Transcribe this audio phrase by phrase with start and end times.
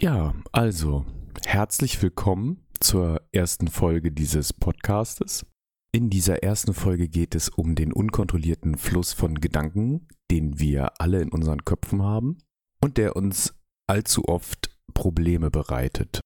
[0.00, 1.04] Ja, also
[1.44, 5.44] herzlich willkommen zur ersten Folge dieses Podcastes.
[5.90, 11.20] In dieser ersten Folge geht es um den unkontrollierten Fluss von Gedanken, den wir alle
[11.20, 12.38] in unseren Köpfen haben
[12.80, 13.56] und der uns
[13.88, 16.20] allzu oft Probleme bereitet.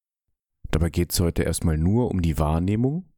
[0.70, 3.08] Dabei geht es heute erstmal nur um die Wahrnehmung,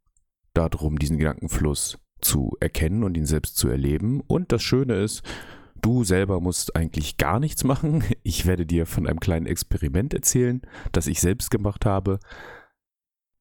[0.52, 4.21] darum, diesen Gedankenfluss zu erkennen und ihn selbst zu erleben.
[4.21, 5.25] Und das Schöne ist,
[5.85, 8.03] du selber musst eigentlich gar nichts machen.
[8.23, 10.62] Ich werde dir von einem kleinen Experiment erzählen,
[10.93, 12.18] das ich selbst gemacht habe.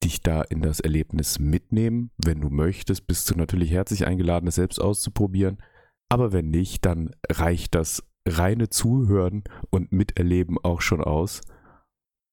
[0.04, 2.12] Dich da in das Erlebnis mitnehmen.
[2.18, 5.64] Wenn du möchtest, bist du natürlich herzlich eingeladen, es selbst auszuprobieren.
[6.10, 11.42] Aber wenn nicht, dann reicht das reine Zuhören und Miterleben auch schon aus.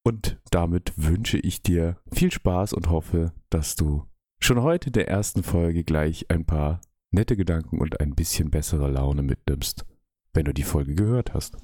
[0.04, 4.06] Und damit wünsche ich dir viel Spaß und hoffe, dass du
[4.40, 6.80] schon heute der ersten Folge gleich ein paar
[7.12, 9.84] nette Gedanken und ein bisschen bessere Laune mitnimmst,
[10.34, 11.56] wenn du die Folge gehört hast.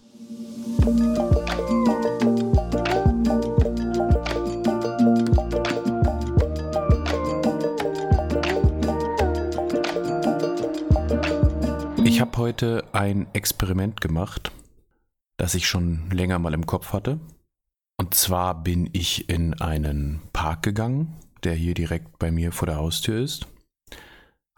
[12.05, 14.53] Ich habe heute ein Experiment gemacht,
[15.37, 17.21] das ich schon länger mal im Kopf hatte.
[17.99, 22.77] Und zwar bin ich in einen Park gegangen, der hier direkt bei mir vor der
[22.77, 23.47] Haustür ist,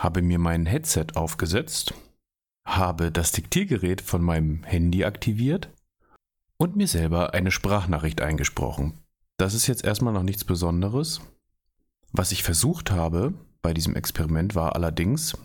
[0.01, 1.95] habe mir mein Headset aufgesetzt,
[2.77, 5.71] habe das Diktiergerät von meinem Handy aktiviert
[6.59, 9.01] und mir selber eine Sprachnachricht eingesprochen.
[9.39, 11.21] Das ist jetzt erstmal noch nichts Besonderes.
[12.13, 15.37] Was ich versucht habe bei diesem Experiment war allerdings,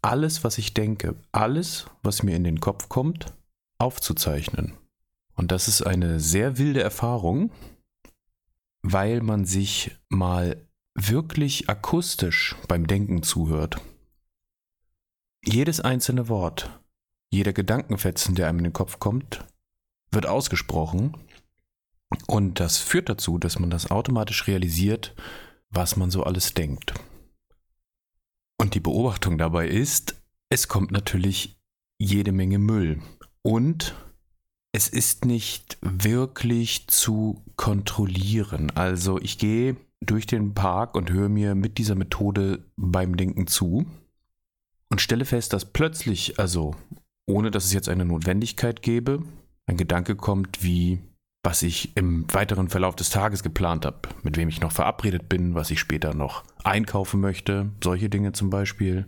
[0.00, 3.34] alles, was ich denke, alles, was mir in den Kopf kommt,
[3.78, 4.74] aufzuzeichnen.
[5.34, 7.52] Und das ist eine sehr wilde Erfahrung,
[8.82, 13.80] weil man sich mal wirklich akustisch beim Denken zuhört.
[15.44, 16.70] Jedes einzelne Wort,
[17.30, 19.44] jeder Gedankenfetzen, der einem in den Kopf kommt,
[20.12, 21.16] wird ausgesprochen
[22.28, 25.14] und das führt dazu, dass man das automatisch realisiert,
[25.70, 26.94] was man so alles denkt.
[28.58, 31.58] Und die Beobachtung dabei ist, es kommt natürlich
[31.98, 33.02] jede Menge Müll
[33.42, 33.94] und
[34.72, 38.70] es ist nicht wirklich zu kontrollieren.
[38.70, 43.86] Also ich gehe durch den Park und höre mir mit dieser Methode beim Denken zu
[44.92, 46.76] und stelle fest, dass plötzlich, also
[47.26, 49.22] ohne dass es jetzt eine Notwendigkeit gäbe,
[49.66, 51.00] ein Gedanke kommt wie,
[51.42, 55.54] was ich im weiteren Verlauf des Tages geplant habe, mit wem ich noch verabredet bin,
[55.54, 59.06] was ich später noch einkaufen möchte, solche Dinge zum Beispiel.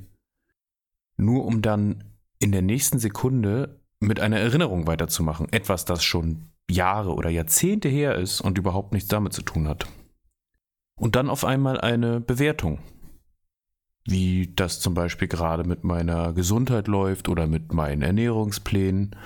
[1.18, 2.02] Nur um dann
[2.38, 5.52] in der nächsten Sekunde mit einer Erinnerung weiterzumachen.
[5.52, 9.86] Etwas, das schon Jahre oder Jahrzehnte her ist und überhaupt nichts damit zu tun hat.
[10.98, 12.78] Und dann auf einmal eine Bewertung.
[14.06, 19.16] Wie das zum Beispiel gerade mit meiner Gesundheit läuft oder mit meinen Ernährungsplänen.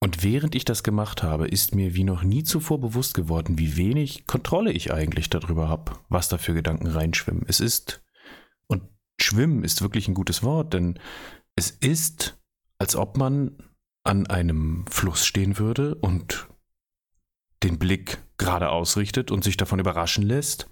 [0.00, 3.76] Und während ich das gemacht habe, ist mir wie noch nie zuvor bewusst geworden, wie
[3.76, 7.44] wenig Kontrolle ich eigentlich darüber habe, was da für Gedanken reinschwimmen.
[7.46, 8.02] Es ist,
[8.66, 8.82] und
[9.20, 10.98] schwimmen ist wirklich ein gutes Wort, denn
[11.56, 12.36] es ist
[12.78, 13.56] als ob man
[14.04, 16.48] an einem Fluss stehen würde und
[17.62, 20.68] den Blick gerade ausrichtet und sich davon überraschen lässt,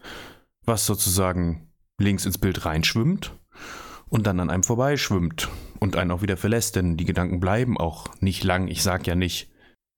[0.65, 3.33] was sozusagen links ins Bild reinschwimmt
[4.09, 5.49] und dann an einem vorbeischwimmt
[5.81, 8.69] und einen auch wieder verlässt, denn die Gedanken bleiben auch nicht lang.
[8.69, 9.51] Ich sage ja nicht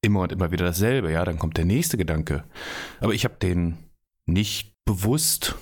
[0.03, 2.45] immer und immer wieder dasselbe, ja, dann kommt der nächste Gedanke.
[3.01, 3.79] Aber ich habe den
[4.27, 5.57] nicht bewusst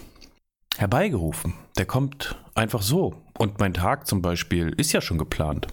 [0.77, 1.55] herbeigerufen.
[1.77, 3.23] Der kommt einfach so.
[3.39, 5.69] Und mein Tag zum Beispiel ist ja schon geplant.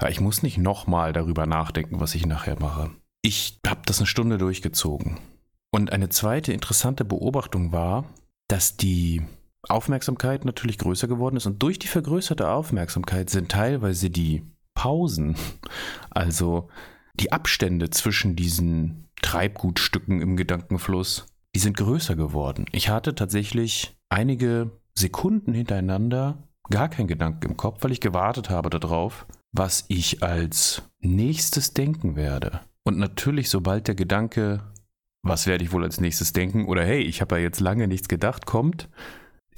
[0.00, 2.90] Ja, ich muss nicht nochmal darüber nachdenken, was ich nachher mache.
[3.22, 5.18] Ich habe das eine Stunde durchgezogen.
[5.70, 8.04] Und eine zweite interessante Beobachtung war,
[8.48, 9.22] dass die
[9.70, 14.42] Aufmerksamkeit natürlich größer geworden ist und durch die vergrößerte Aufmerksamkeit sind teilweise die
[14.74, 15.36] Pausen,
[16.10, 16.68] also
[17.14, 22.66] die Abstände zwischen diesen Treibgutstücken im Gedankenfluss, die sind größer geworden.
[22.72, 28.70] Ich hatte tatsächlich einige Sekunden hintereinander gar keinen Gedanken im Kopf, weil ich gewartet habe
[28.70, 32.60] darauf, was ich als nächstes denken werde.
[32.84, 34.62] Und natürlich, sobald der Gedanke,
[35.22, 38.08] was werde ich wohl als nächstes denken, oder hey, ich habe ja jetzt lange nichts
[38.08, 38.88] gedacht, kommt,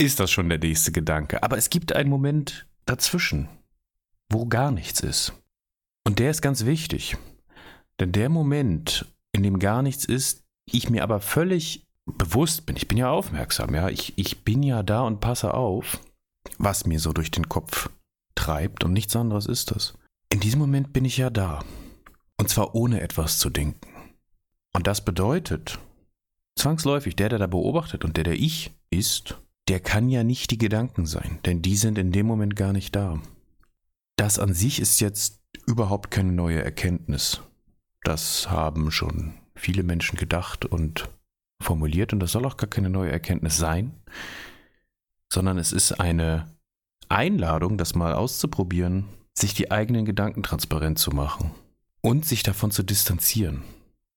[0.01, 1.43] ist das schon der nächste Gedanke.
[1.43, 3.49] Aber es gibt einen Moment dazwischen,
[4.31, 5.35] wo gar nichts ist.
[6.05, 7.17] Und der ist ganz wichtig.
[8.01, 12.89] Denn der Moment, in dem gar nichts ist, ich mir aber völlig bewusst bin, ich
[12.89, 16.01] bin ja aufmerksam, ja, ich, ich bin ja da und passe auf,
[16.59, 17.91] was mir so durch den Kopf
[18.35, 19.95] treibt und nichts anderes ist das.
[20.33, 21.63] In diesem Moment bin ich ja da.
[22.39, 23.87] Und zwar ohne etwas zu denken.
[24.73, 25.79] Und das bedeutet,
[26.57, 30.59] zwangsläufig, der, der da beobachtet und der, der ich ist, der kann ja nicht die
[30.59, 33.21] Gedanken sein, denn die sind in dem Moment gar nicht da.
[34.17, 37.41] Das an sich ist jetzt überhaupt keine neue Erkenntnis.
[38.03, 41.09] Das haben schon viele Menschen gedacht und
[41.63, 43.95] formuliert und das soll auch gar keine neue Erkenntnis sein,
[45.33, 46.55] sondern es ist eine
[47.09, 49.05] Einladung, das mal auszuprobieren,
[49.35, 51.51] sich die eigenen Gedanken transparent zu machen
[52.01, 53.63] und sich davon zu distanzieren.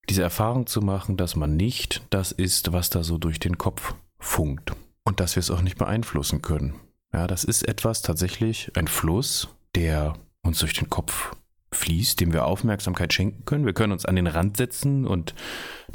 [0.09, 3.95] Diese Erfahrung zu machen, dass man nicht das ist, was da so durch den Kopf
[4.19, 4.73] funkt
[5.05, 6.75] und dass wir es auch nicht beeinflussen können.
[7.13, 11.35] Ja, das ist etwas tatsächlich, ein Fluss, der uns durch den Kopf
[11.71, 13.65] fließt, dem wir Aufmerksamkeit schenken können.
[13.65, 15.33] Wir können uns an den Rand setzen und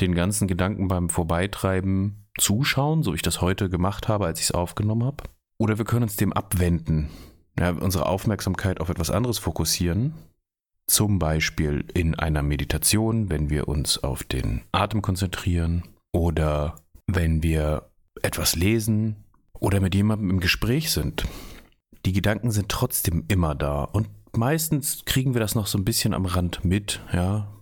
[0.00, 4.52] den ganzen Gedanken beim Vorbeitreiben zuschauen, so ich das heute gemacht habe, als ich es
[4.52, 5.24] aufgenommen habe.
[5.58, 7.10] Oder wir können uns dem abwenden,
[7.58, 10.14] ja, unsere Aufmerksamkeit auf etwas anderes fokussieren.
[10.86, 15.82] Zum Beispiel in einer Meditation, wenn wir uns auf den Atem konzentrieren
[16.12, 16.76] oder
[17.06, 17.87] wenn wir
[18.22, 19.16] etwas lesen
[19.52, 21.24] oder mit jemandem im Gespräch sind.
[22.06, 26.14] Die Gedanken sind trotzdem immer da und meistens kriegen wir das noch so ein bisschen
[26.14, 27.52] am Rand mit, ja.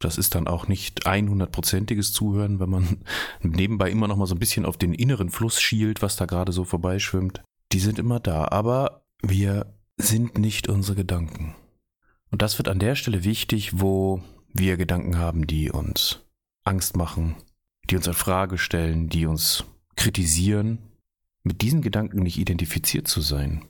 [0.00, 2.98] Das ist dann auch nicht 100%iges Zuhören, wenn man
[3.40, 6.52] nebenbei immer noch mal so ein bisschen auf den inneren Fluss schielt, was da gerade
[6.52, 7.42] so vorbeischwimmt.
[7.72, 11.54] Die sind immer da, aber wir sind nicht unsere Gedanken.
[12.30, 14.20] Und das wird an der Stelle wichtig, wo
[14.52, 16.20] wir Gedanken haben, die uns
[16.64, 17.36] Angst machen,
[17.88, 19.64] die uns in Frage stellen, die uns
[20.04, 20.80] kritisieren,
[21.44, 23.64] mit diesen Gedanken nicht identifiziert zu sein.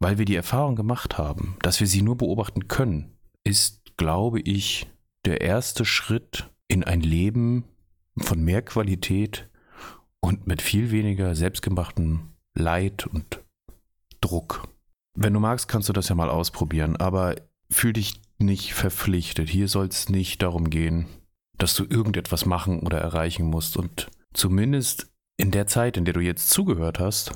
[0.00, 4.90] Weil wir die Erfahrung gemacht haben, dass wir sie nur beobachten können, ist, glaube ich,
[5.24, 7.64] der erste Schritt in ein Leben
[8.18, 9.48] von mehr Qualität
[10.20, 13.40] und mit viel weniger selbstgemachtem Leid und
[14.20, 14.68] Druck.
[15.14, 17.36] Wenn du magst, kannst du das ja mal ausprobieren, aber
[17.70, 19.48] fühl dich nicht verpflichtet.
[19.48, 21.06] Hier soll es nicht darum gehen,
[21.56, 23.78] dass du irgendetwas machen oder erreichen musst.
[23.78, 25.11] Und zumindest
[25.42, 27.32] in der Zeit, in der du jetzt zugehört hast,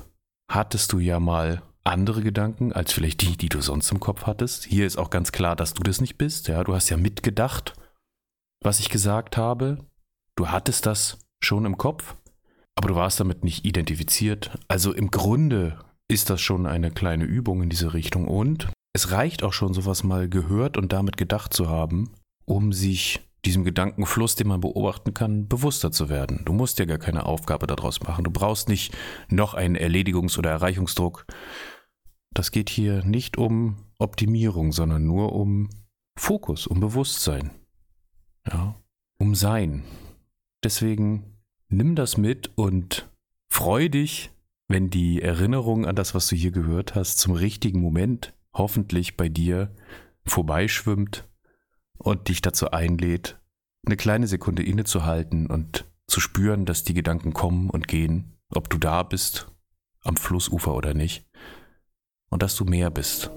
[0.49, 4.63] hattest du ja mal andere Gedanken als vielleicht die, die du sonst im Kopf hattest.
[4.63, 6.47] Hier ist auch ganz klar, dass du das nicht bist.
[6.47, 7.73] Ja, du hast ja mitgedacht,
[8.63, 9.79] was ich gesagt habe.
[10.37, 12.15] Du hattest das schon im Kopf,
[12.75, 14.57] aber du warst damit nicht identifiziert.
[14.69, 15.77] Also im Grunde
[16.07, 20.05] ist das schon eine kleine Übung in diese Richtung und es reicht auch schon, sowas
[20.05, 22.13] mal gehört und damit gedacht zu haben,
[22.45, 26.41] um sich diesem Gedankenfluss, den man beobachten kann, bewusster zu werden.
[26.43, 28.25] Du musst ja gar keine Aufgabe daraus machen.
[28.25, 28.95] Du brauchst nicht
[29.29, 31.25] noch einen Erledigungs- oder Erreichungsdruck.
[32.33, 35.69] Das geht hier nicht um Optimierung, sondern nur um
[36.19, 37.51] Fokus, um Bewusstsein.
[38.45, 38.75] Ja,
[39.17, 39.83] um Sein.
[40.61, 41.37] Deswegen
[41.69, 43.09] nimm das mit und
[43.49, 44.31] freu dich,
[44.67, 49.29] wenn die Erinnerung an das, was du hier gehört hast, zum richtigen Moment hoffentlich bei
[49.29, 49.73] dir
[50.25, 51.25] vorbeischwimmt
[51.97, 53.39] und dich dazu einlädt,
[53.85, 58.77] eine kleine Sekunde innezuhalten und zu spüren, dass die Gedanken kommen und gehen, ob du
[58.77, 59.51] da bist,
[60.03, 61.25] am Flussufer oder nicht,
[62.29, 63.31] und dass du mehr bist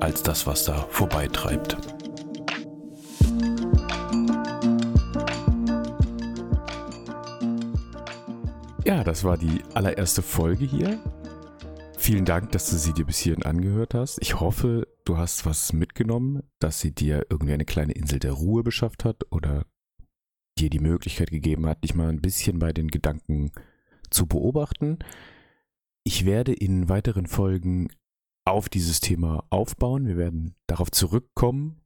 [0.00, 1.76] als das, was da vorbeitreibt.
[8.84, 10.98] Ja, das war die allererste Folge hier.
[11.96, 14.18] Vielen Dank, dass du sie dir bis hierhin angehört hast.
[14.20, 18.62] Ich hoffe, du hast was mitgenommen, dass sie dir irgendwie eine kleine Insel der Ruhe
[18.62, 19.66] beschafft hat oder
[20.58, 23.52] dir die Möglichkeit gegeben hat, dich mal ein bisschen bei den Gedanken
[24.10, 24.98] zu beobachten.
[26.04, 27.88] Ich werde in weiteren Folgen
[28.44, 30.06] auf dieses Thema aufbauen.
[30.06, 31.80] Wir werden darauf zurückkommen,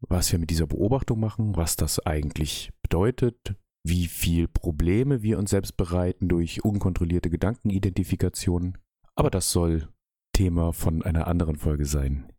[0.00, 5.50] was wir mit dieser Beobachtung machen, was das eigentlich bedeutet, wie viel Probleme wir uns
[5.50, 8.78] selbst bereiten durch unkontrollierte Gedankenidentifikation.
[9.14, 9.88] Aber das soll
[10.32, 12.31] Thema von einer anderen Folge sein.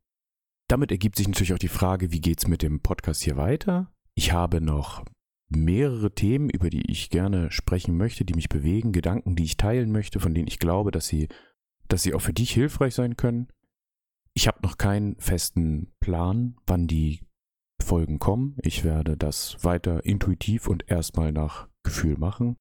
[0.67, 3.91] Damit ergibt sich natürlich auch die Frage, wie geht es mit dem Podcast hier weiter?
[4.15, 5.03] Ich habe noch
[5.49, 9.91] mehrere Themen, über die ich gerne sprechen möchte, die mich bewegen, Gedanken, die ich teilen
[9.91, 11.27] möchte, von denen ich glaube, dass sie,
[11.87, 13.47] dass sie auch für dich hilfreich sein können.
[14.33, 17.21] Ich habe noch keinen festen Plan, wann die
[17.83, 18.57] Folgen kommen.
[18.63, 22.55] Ich werde das weiter intuitiv und erstmal nach Gefühl machen.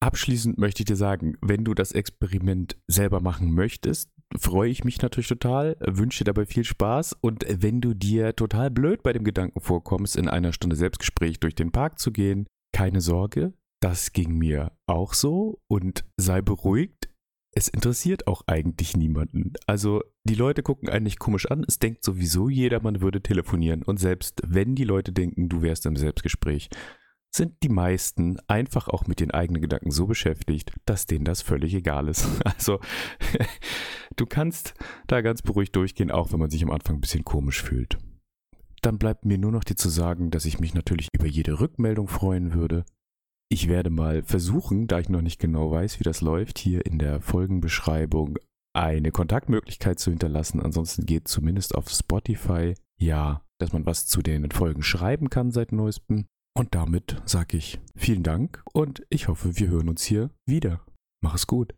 [0.00, 5.00] Abschließend möchte ich dir sagen, wenn du das Experiment selber machen möchtest, freue ich mich
[5.00, 9.24] natürlich total, wünsche dir dabei viel Spaß und wenn du dir total blöd bei dem
[9.24, 14.36] Gedanken vorkommst, in einer Stunde Selbstgespräch durch den Park zu gehen, keine Sorge, das ging
[14.36, 17.10] mir auch so und sei beruhigt,
[17.56, 19.52] es interessiert auch eigentlich niemanden.
[19.66, 23.98] Also die Leute gucken eigentlich komisch an, es denkt sowieso jeder, man würde telefonieren und
[23.98, 26.68] selbst wenn die Leute denken, du wärst im Selbstgespräch,
[27.34, 31.74] sind die meisten einfach auch mit den eigenen Gedanken so beschäftigt, dass denen das völlig
[31.74, 32.26] egal ist.
[32.44, 32.78] Also
[34.16, 34.74] du kannst
[35.06, 37.98] da ganz beruhigt durchgehen, auch wenn man sich am Anfang ein bisschen komisch fühlt.
[38.82, 42.06] Dann bleibt mir nur noch dir zu sagen, dass ich mich natürlich über jede Rückmeldung
[42.06, 42.84] freuen würde.
[43.48, 46.98] Ich werde mal versuchen, da ich noch nicht genau weiß, wie das läuft, hier in
[46.98, 48.38] der Folgenbeschreibung
[48.74, 50.60] eine Kontaktmöglichkeit zu hinterlassen.
[50.60, 55.72] Ansonsten geht zumindest auf Spotify ja, dass man was zu den Folgen schreiben kann seit
[55.72, 56.26] neuestem.
[56.56, 60.80] Und damit sage ich vielen Dank und ich hoffe, wir hören uns hier wieder.
[61.20, 61.72] Mach es gut.